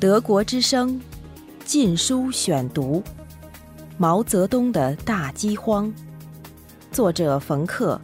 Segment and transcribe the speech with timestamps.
[0.00, 0.94] 德国之声
[1.64, 3.02] 《禁书选读》：
[3.96, 5.92] 毛泽东的大饥荒，
[6.92, 8.00] 作者冯克，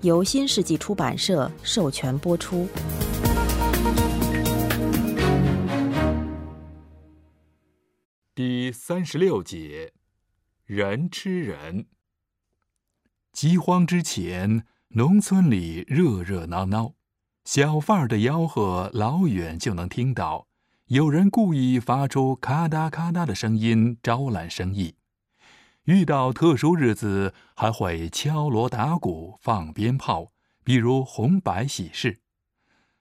[0.00, 2.66] 由新世纪出版社授权播出。
[8.34, 9.92] 第三十六节：
[10.64, 11.86] 人吃人。
[13.32, 16.94] 饥荒之前，农村里热热闹闹，
[17.44, 20.47] 小贩的吆喝老远就能听到。
[20.88, 24.94] 有人故意发出咔嗒咔嗒的声音招揽生意，
[25.84, 30.32] 遇到特殊日子还会敲锣打鼓放鞭炮，
[30.64, 32.20] 比如红白喜事。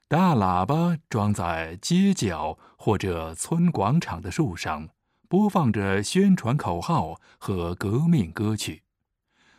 [0.10, 4.90] 大喇叭装在街角或者村广场的树上，
[5.30, 8.84] 播放着宣传口号和革命歌曲。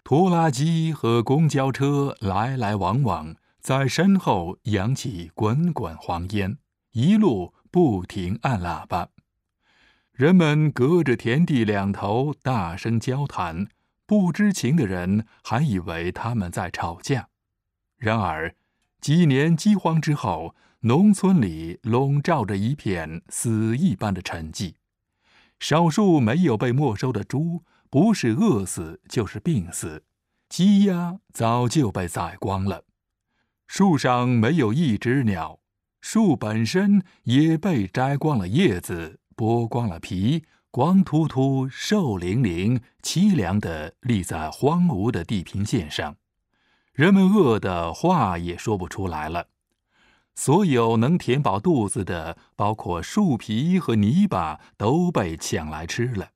[0.05, 6.59] 拖拉机和公交车来来往往，在身后扬起滚滚黄烟，
[6.93, 7.55] 一路。
[7.71, 9.11] 不停按喇叭，
[10.13, 13.69] 人们隔着田地两头大声交谈，
[14.07, 17.29] 不知情的人还以为他们在吵架。
[17.97, 18.55] 然而，
[19.01, 24.75] 几年饥荒之后，农村里笼罩着一片死一般的沉寂。
[25.61, 30.03] 少数没有被没收的猪，不是饿死就是病死；
[30.49, 32.85] 鸡鸭早就被宰光了，
[33.67, 35.59] 树上没有一只鸟。
[36.01, 46.17] 树本身也被摘光了叶子，剥光了皮，光秃秃、瘦伶伶、凄凉地立在荒芜的地平线上。
[46.93, 49.49] 人们饿得话也说不出来了。
[50.35, 56.31] 所有能填饱肚子的，包括树皮和泥巴，都被抢来吃了。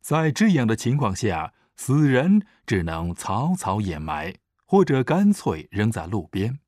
[0.00, 4.34] 在这样的情况下，死人只能草草掩埋，
[4.64, 6.60] 或者干脆扔在路边。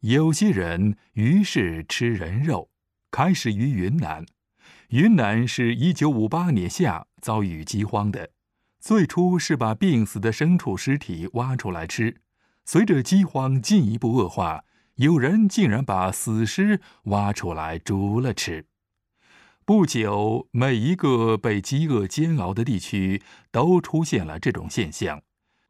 [0.00, 2.70] 有些人于是吃人肉，
[3.10, 4.24] 开始于云南。
[4.90, 8.30] 云南是一九五八年夏遭遇饥荒的，
[8.78, 12.20] 最初是把病死的牲畜尸体挖出来吃。
[12.64, 14.64] 随着饥荒进一步恶化，
[14.96, 18.66] 有人竟然把死尸挖出来煮了吃。
[19.64, 25.22] 不久，每一个被饥饿煎熬的地区都出现了这种现象。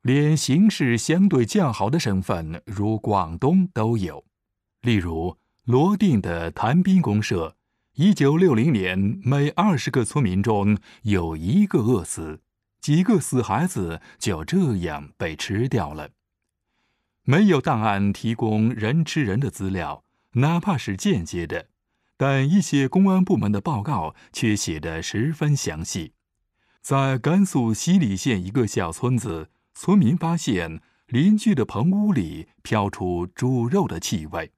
[0.06, 4.24] 连形势相对较好的省份，如广东都有。
[4.82, 7.56] 例如，罗定的谭斌公社，
[7.94, 12.40] 一九六零年，每二十个村民中有一个饿死，
[12.80, 16.10] 几个死孩子就这样被吃掉了。
[17.24, 21.66] 没有档案提供人吃人的资料，哪怕是间接的，
[22.16, 26.12] 但一些公安部门的报告却写得十分详细。
[26.80, 29.48] 在甘肃西里县一个小村子。
[29.78, 34.50] 村民发现邻居的棚屋里飘出猪肉的气味，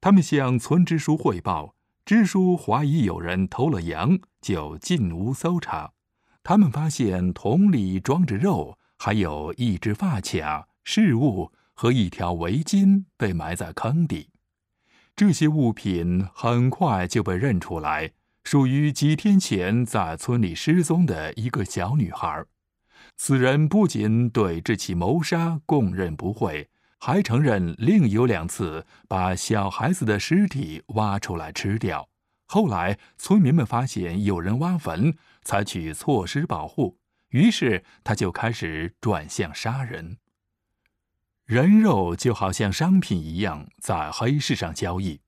[0.00, 1.74] 他们向村支书汇报，
[2.04, 5.92] 支书怀疑有人偷了羊，就进屋搜查。
[6.44, 14.28] 他们发现桶里装着肉，还有一只发卡、饰物和一条围巾被埋在坑底。
[15.16, 18.12] 这些物品很快就被认出来，
[18.44, 22.44] 属于几天前在村里失踪的一个小女孩。
[23.16, 26.68] 此人不仅对这起谋杀供认不讳，
[26.98, 32.08] 还承认另有两次把小孩子的尸体挖出来吃掉。
[32.44, 36.98] 后来，村民们发现有人挖坟，采取措施保护，
[37.30, 40.18] 于是他就开始转向杀人。
[41.46, 45.20] 人肉就好像商品一样在黑市上交易。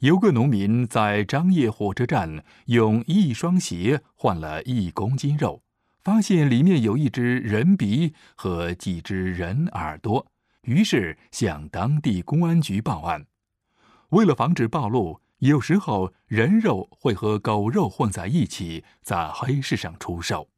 [0.00, 5.62] 有个农民在张掖火车站用一双鞋换了一公斤肉。
[6.02, 10.26] 发现里面有一只人鼻和几只人耳朵，
[10.62, 13.26] 于是向当地公安局报案。
[14.10, 20.48] 为了防止暴露，有时候人肉会和狗肉混在一起，在黑市上出售。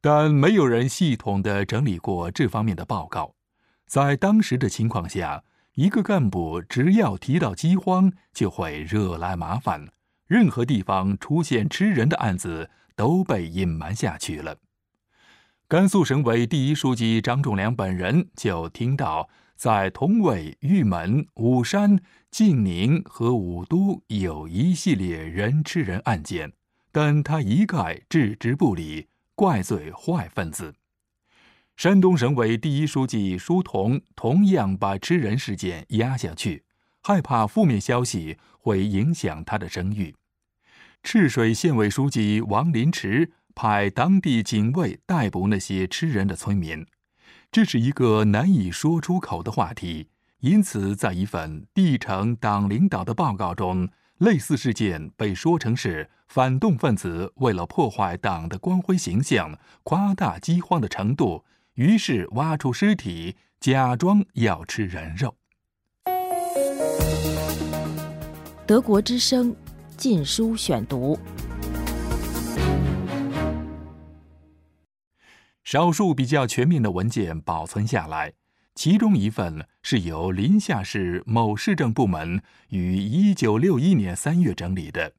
[0.00, 3.34] 但没有人系统的整理过这方面的报告。
[3.86, 5.42] 在当时的情况下，
[5.74, 9.88] 一个干部只要提到饥荒，就会惹来麻烦。
[10.26, 12.70] 任何地方出现吃人的案子。
[12.96, 14.56] 都被隐瞒下去了。
[15.66, 21.98] 甘肃省委第一书记张仲良本人就听到，在同渭、玉门、武山、
[22.30, 26.52] 晋宁和武都有一系列人吃人案件，
[26.92, 30.74] 但他一概置之不理，怪罪坏分子。
[31.76, 36.62] 山东省委第一书记舒同同样把吃人事件压下去，
[37.02, 40.14] 害怕负面消息会影响他的声誉。
[41.04, 46.84] 赤水县委书记王林池派当地警卫逮捕那些吃人的村民，
[47.52, 50.08] 这是一个难以说出口的话题。
[50.40, 53.86] 因此，在一份地城党领导的报告中，
[54.16, 65.36] 类似事件被说成是反动分子为了破坏党的光辉形象，夸大饥荒的程度，于是挖出尸体，假装要吃人肉。
[68.66, 69.54] 德国之声，
[69.96, 71.18] 禁书选读。
[75.62, 78.34] 少数比较全面的文件保存下来，
[78.74, 85.14] 其中一份是由临夏市某市政部门于一九六一年三月整理的。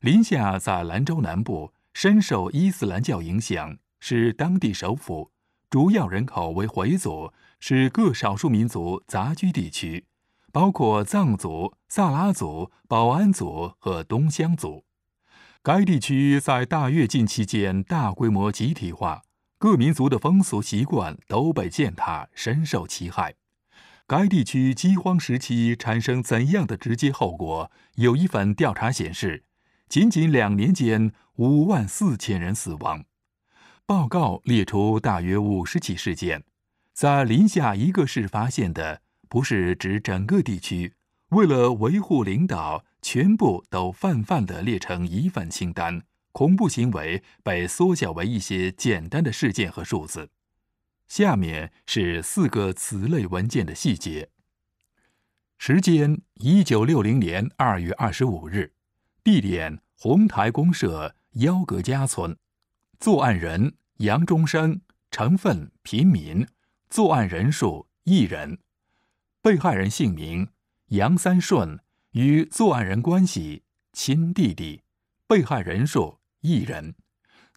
[0.00, 5.30] 临夏在兰州南部，深受伊斯兰教影响，是当地首府，
[5.68, 10.04] 主要人口为回族，是各少数民族杂居地区，
[10.52, 14.84] 包括藏族、萨拉族、保安族和东乡族。
[15.62, 19.22] 该地区在大跃进期间大规模集体化。
[19.58, 23.34] 各民族的风俗习惯都被践踏，深受其害。
[24.06, 27.70] 该地区饥荒时期产生怎样的直接后果？
[27.96, 29.44] 有一份调查显示，
[29.86, 33.04] 仅仅两年间，五万四千人死亡。
[33.84, 36.44] 报告列出大约五十起事件，
[36.94, 40.92] 在临夏一个市发现的，不是指整个地区。
[41.28, 46.02] 为了维护领导，全部都泛泛地列成一份清单。
[46.32, 50.30] 恐怖行为被缩小为一些简单的事件和数字。
[51.06, 54.28] 下面是四个此类文件的细节：
[55.58, 58.72] 时间：一九六零年二月二十五日；
[59.24, 62.34] 地点：红台公社幺格家村；
[62.98, 64.80] 作案人：杨忠生；
[65.10, 66.46] 成分：平民；
[66.88, 68.56] 作案人数：一人；
[69.42, 70.48] 被害人姓名：
[70.88, 71.80] 杨三顺，
[72.12, 74.82] 与作案人关系：亲弟弟；
[75.26, 76.20] 被害人数。
[76.42, 76.94] 一人，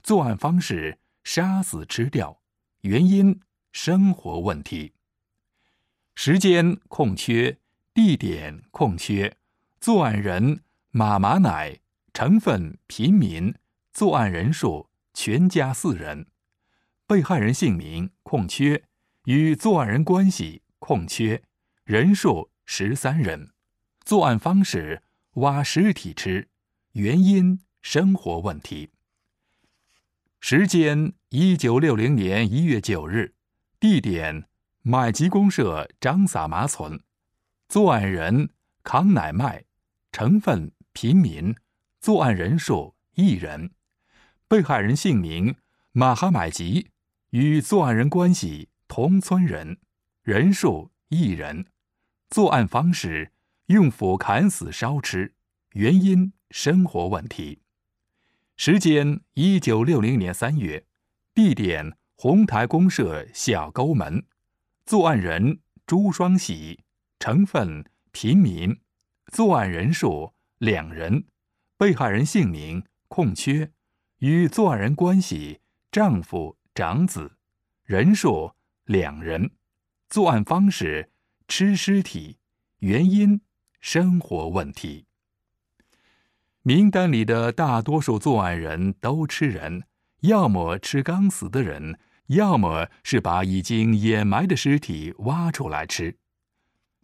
[0.01, 2.41] 作案方式杀死吃掉，
[2.81, 3.39] 原因
[3.71, 4.93] 生活问题。
[6.15, 7.59] 时间空缺，
[7.93, 9.37] 地点空缺，
[9.79, 11.79] 作案人马马乃，
[12.13, 13.55] 成分平民，
[13.93, 16.27] 作案人数全家四人，
[17.07, 18.83] 被害人姓名空缺，
[19.25, 21.41] 与作案人关系空缺，
[21.85, 23.51] 人数十三人，
[24.05, 25.03] 作案方式
[25.33, 26.47] 挖尸体吃，
[26.93, 27.59] 原因。
[27.81, 28.89] 生活问题。
[30.39, 33.33] 时间：一九六零年一月九日。
[33.81, 34.47] 地点：
[34.81, 36.97] 买吉公社张撒麻村。
[37.67, 38.49] 作案人：
[38.83, 39.65] 康乃麦。
[40.13, 41.53] 成分：平民。
[41.99, 43.71] 作案人数：一人。
[44.47, 45.53] 被害人姓名：
[45.91, 46.91] 马哈买吉。
[47.31, 49.77] 与作案人关系：同村人。
[50.21, 51.65] 人数：一人。
[52.33, 53.31] 作案方式：
[53.67, 55.35] 用斧砍死烧吃。
[55.73, 57.61] 原因：生活问题。
[58.57, 60.83] 时间：一九六零年三月，
[61.35, 64.25] 地点：红台公社小沟门，
[64.83, 66.83] 作案人朱双喜，
[67.19, 68.79] 成分平民，
[69.31, 71.25] 作案人数两人，
[71.77, 73.71] 被害人姓名空缺，
[74.17, 77.37] 与作案人关系丈夫长子，
[77.83, 78.53] 人数
[78.85, 79.51] 两人，
[80.09, 81.11] 作案方式
[81.55, 82.39] 吃尸体，
[82.79, 83.39] 原因
[83.79, 85.05] 生活问题。
[86.63, 89.83] 名单里的大多数作案人都吃人，
[90.21, 96.17] 要么吃刚死的人，要么是把已经掩埋的尸体挖出来吃。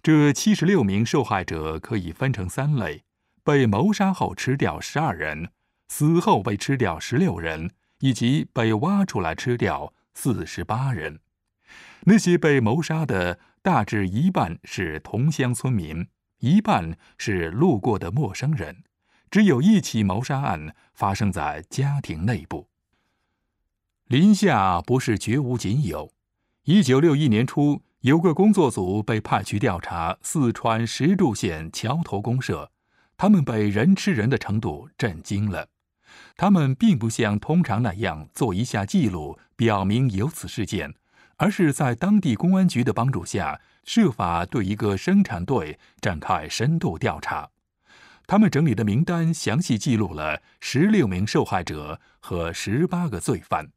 [0.02, 3.04] 这七十六名受害者可以分成三类：
[3.44, 5.52] 被谋杀后吃掉十二人，
[5.90, 11.20] 死后被吃掉十六人，以及被挖出来吃掉四十八人。
[12.06, 16.08] 那些被谋杀的大致一半是同乡村民，
[16.40, 18.84] 一半是路过的陌生人。
[19.30, 22.68] 只有一起谋杀案发生在家庭内部。
[24.06, 26.12] 林夏不是绝无仅有。
[26.64, 32.72] 一九六一年初，有个工作组被派去调查四川石柱县桥头公社，
[33.18, 35.68] 他们被人吃人的程度震惊了。
[36.36, 40.96] 他们并不像通常那样做一下记录，表明有此事件，
[41.40, 47.50] 而是在当地公安局的帮助下，设法对一个生产队展开深度调查。
[48.28, 53.72] 他们整理的名单详细记录了十六名受害者和十八个罪犯。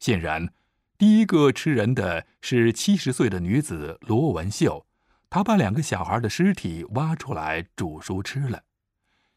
[0.00, 0.48] 显然，
[0.96, 4.86] 第一个吃人的是七十岁的女子罗文秀，
[5.28, 8.62] 她把两个小孩的尸体挖出来煮熟吃了。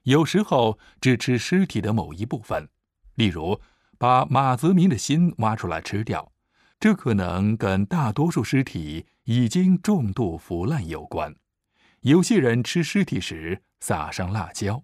[0.03, 2.69] 有时候只吃尸体的某一部分，
[3.15, 3.59] 例如
[3.97, 6.31] 把马泽民的心挖出来吃掉，
[6.79, 11.35] 这可能跟大多数尸体已经重度腐烂有关。
[12.01, 13.61] 有些人吃尸体时。
[13.81, 14.83] 撒上辣椒。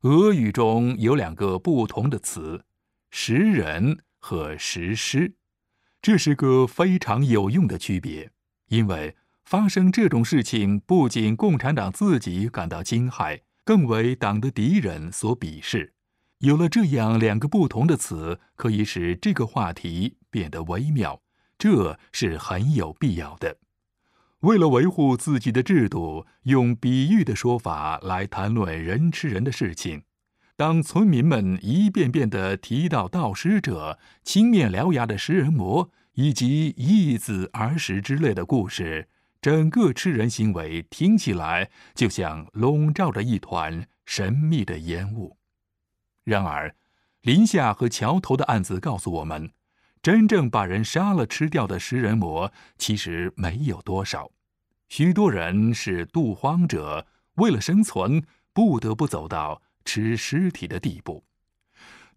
[0.00, 2.64] 俄语中有两个不同的词
[3.12, 5.34] ，“食人”和“食尸”，
[6.02, 8.32] 这是个非常有用的区别。
[8.70, 9.14] 因为
[9.44, 15.94] 发生这种事情，不仅共产党自己感到惊骇，更为党的敌人所鄙视。
[16.40, 21.22] 有了这样两个不同的词，可以使这个话题变得微妙，
[21.56, 23.56] 这是很有必要的。
[24.40, 30.02] 为了维护自己的制度，用比喻的说法来谈论人吃人的事情。
[30.56, 39.08] 当村民们一遍遍地提到盗尸者、青面獠牙的食人魔以及义子儿时之类的故事，
[39.40, 45.38] 整个吃人行为听起来就像笼罩着一团神秘的烟雾。
[46.26, 46.74] 然而，
[47.20, 49.52] 林下和桥头的案子告诉我们，
[50.02, 54.28] 真正把人杀了吃掉的食人魔其实没有多少。
[54.88, 61.24] 许多人是渡荒者，为了生存，不得不走到吃尸体的地步。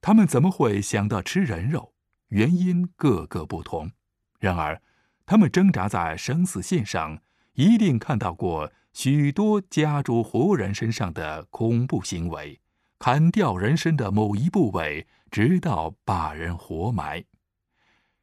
[0.02, 1.94] 他们怎么会想到吃人肉？
[2.30, 3.92] 原因各个不同。
[4.40, 4.82] 然而，
[5.28, 7.20] 他们挣扎在生死线上，
[7.54, 12.60] 一定看到过许多加诸活人身上的恐怖行为。
[13.00, 17.24] 砍掉人身的某一部位，直到把人活埋。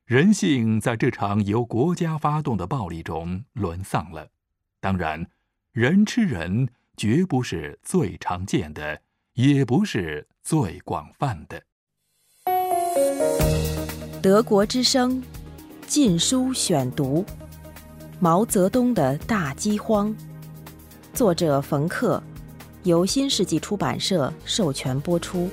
[0.05, 4.29] 人性在这场由国家发动的暴力中沦丧了。
[4.79, 5.27] 当然，
[5.73, 9.01] 人吃人绝不是最常见的，
[9.33, 11.63] 也不是最广泛的。
[14.23, 15.23] 德国之声
[15.87, 17.25] 《禁书选读》：
[18.21, 20.15] 毛泽东的大饥荒，
[21.15, 22.23] 作者冯克。
[22.87, 25.51] 由新世纪出版社授权播出。